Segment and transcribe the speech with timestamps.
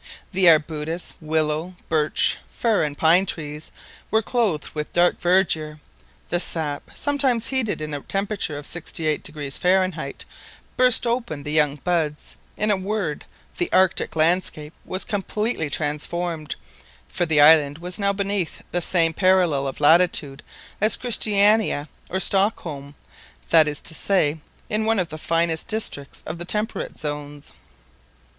[0.31, 3.71] The arbutus, willow, birch, fir, and pine trees
[4.09, 5.79] were clothed with dark verdure;
[6.29, 12.75] the sap—sometimes heated in a temperature of 68° Fahrenheit—burst open the young buds; in a
[12.77, 13.25] word,
[13.59, 16.55] the Arctic landscape was completely transformed,
[17.07, 20.41] for the island was now beneath the same parallel of latitude
[20.81, 22.95] as Christiania or Stockholm,
[23.51, 27.53] that is to say, in one of the finest districts of the temperate zones.